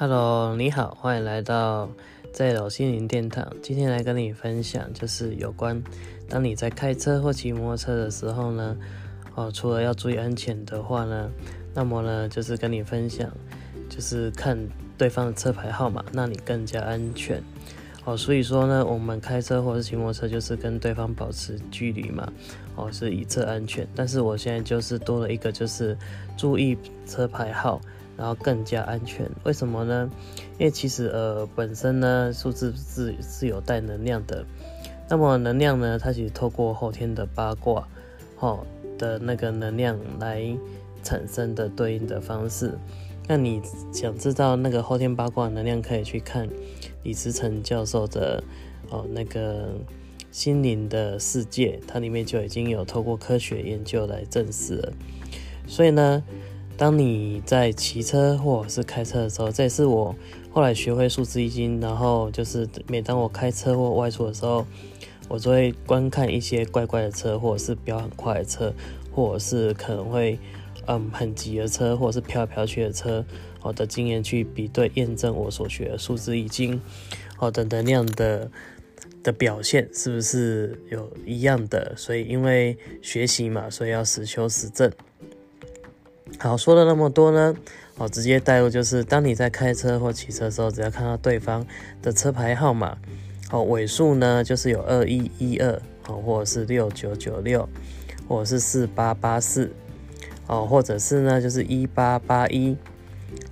[0.00, 1.90] Hello，你好，欢迎来到
[2.32, 3.44] 在老心灵殿堂。
[3.60, 5.82] 今天来跟你分享，就是有关
[6.28, 8.76] 当你在开车或骑摩托车的时候呢，
[9.34, 11.28] 哦，除了要注意安全的话呢，
[11.74, 13.28] 那么呢，就是跟你分享，
[13.88, 14.56] 就是看
[14.96, 17.42] 对方的车牌号码，让你更加安全。
[18.04, 22.32] 哦，所以说呢，我们开车或者骑摩托车就是跟对方保持距离嘛，
[22.76, 23.84] 哦，是以策安全。
[23.96, 25.98] 但是我现在就是多了一个，就是
[26.36, 27.80] 注意车牌号。
[28.18, 30.10] 然后更加安全，为什么呢？
[30.58, 34.44] 因为其实呃本身呢数字是是有带能量的，
[35.08, 37.86] 那么能量呢它其实透过后天的八卦，
[38.40, 38.66] 哦
[38.98, 40.42] 的那个能量来
[41.04, 42.76] 产生的对应的方式。
[43.28, 46.48] 那你想知道那个后天八卦能量，可以去看
[47.04, 48.42] 李思成教授的
[48.90, 49.76] 哦那个
[50.32, 54.92] 心灵的世界，它里面就已经有透过科学研究来证实了。
[55.68, 56.20] 所以呢。
[56.78, 60.14] 当你在骑车或者是开车的时候，这也是我
[60.52, 64.64] 后来学会数字易经，然后就是每当我开车或外出的时候，
[65.28, 68.72] 我就会观看一些怪怪的车，或者是飙很快的车，
[69.12, 70.38] 或者是可能会
[70.86, 73.24] 嗯很急的车，或者是飘来飘去的车，
[73.58, 76.80] 好的经验去比对验证我所学的数字易经，
[77.36, 78.48] 好的能量的
[79.24, 81.92] 的表现是不是有一样的？
[81.96, 84.88] 所以因为学习嘛，所以要实修实证。
[86.40, 87.52] 好，说了那么多呢，
[87.96, 91.66] 哦，直接带入就是，当你在开车或骑车的时候，只要看到对方
[92.00, 92.96] 的车牌号码，
[93.50, 95.72] 哦，尾数呢就是有二一一二，
[96.06, 97.68] 哦，或者是六九九六，
[98.28, 99.72] 或者是四八八四，
[100.46, 102.76] 哦，或者是呢就是一八八一，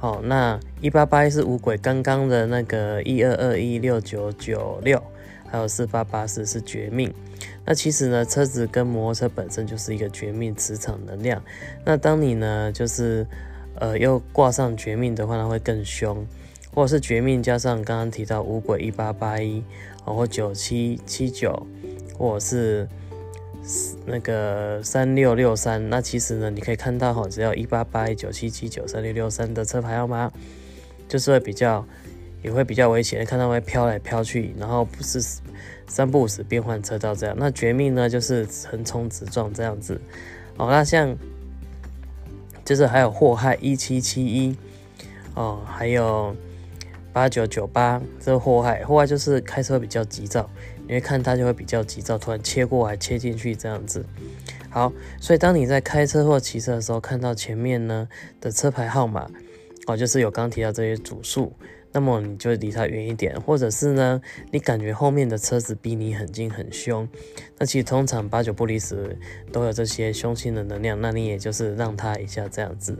[0.00, 5.02] 哦，那一八八一是五轨，刚刚的那个一二二一六九九六，
[5.50, 7.12] 还有四八八四是绝命。
[7.64, 11.42] 那其实呢，车子跟摩托车本身就是一个绝命磁场能量。
[11.84, 13.26] 那当你呢，就是
[13.76, 16.24] 呃又挂上绝命的话呢，会更凶，
[16.74, 19.62] 或者是绝命加上刚刚提到五鬼一八八一，
[20.06, 21.66] 然后九七七九，
[22.16, 22.88] 或者是
[24.06, 25.90] 那个三六六三。
[25.90, 30.32] 那其实呢，你可以看到哈，只要一八八一九七七九三六六三的车牌号码，
[31.08, 31.84] 就是会比较。
[32.42, 35.20] 也会比较危险，看到会飘来飘去，然后不是
[35.86, 37.36] 三不五时变换车道这样。
[37.38, 40.00] 那绝命呢，就是横冲直撞这样子。
[40.56, 41.16] 哦，那像
[42.64, 44.56] 就是还有祸害一七七一
[45.34, 46.34] 哦，还有
[47.12, 50.48] 八九九八，这个祸害祸害就是开车比较急躁，
[50.86, 54.04] 你会看它就会比较急躁，突然切过来切进去这样子。
[54.68, 58.08] 好，所以当你在开车或骑车的时候，看到前面呢
[58.40, 59.28] 的车牌号码
[59.86, 61.52] 哦，就是有刚提到这些组数。
[61.92, 64.20] 那么你就离他远一点，或者是呢，
[64.52, 67.08] 你感觉后面的车子逼你很近很凶，
[67.58, 69.18] 那其实通常八九不离十
[69.50, 72.96] 都有这些凶性的能量，那你也就是让他一下这样子。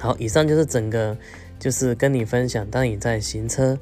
[0.00, 1.16] 好，以上就是整个
[1.58, 3.78] 就是跟你分享，当你在行车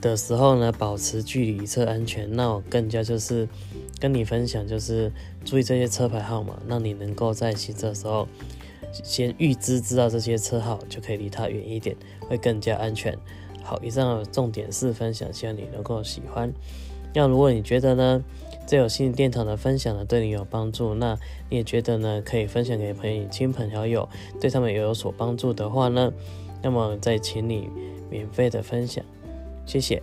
[0.00, 2.30] 的时候呢，保持距离车安全。
[2.30, 3.48] 那我更加就是
[3.98, 5.10] 跟你分享，就是
[5.44, 8.28] 注意这些车牌号码，让你能够在行车的时候。
[8.90, 11.96] 先预知知道这些车号，就可以离它远一点，
[12.28, 13.16] 会更加安全。
[13.62, 16.52] 好，以上重点是分享，希望你能够喜欢。
[17.14, 18.24] 那如果你觉得呢，
[18.66, 21.16] 这有心灵殿堂的分享呢对你有帮助，那
[21.50, 24.08] 你也觉得呢可以分享给朋友、亲朋好友，
[24.40, 26.12] 对他们也有所帮助的话呢，
[26.62, 27.68] 那么再请你
[28.10, 29.04] 免费的分享，
[29.66, 30.02] 谢谢。